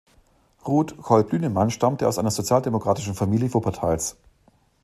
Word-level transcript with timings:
Ruth 0.67 0.97
Kolb-Lünemann 0.97 1.69
stammte 1.69 2.07
aus 2.07 2.17
einer 2.17 2.31
sozialdemokratischen 2.31 3.13
Familie 3.13 3.53
Wuppertals. 3.53 4.17